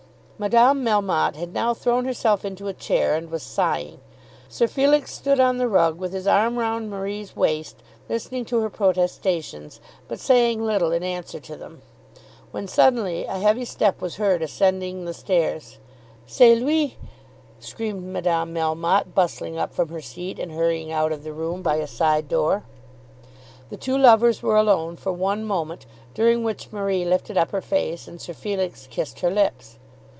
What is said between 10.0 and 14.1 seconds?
but saying little in answer to them, when, suddenly, a heavy step